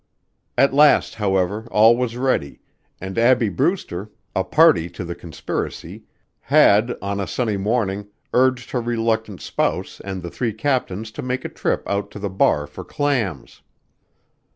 [0.57, 2.59] At last, however, all was ready,
[2.99, 6.05] and Abbie Brewster, a party to the conspiracy,
[6.39, 11.45] had on a sunny morning urged her reluctant spouse and the three captains to make
[11.45, 13.61] a trip out to the Bar for clams.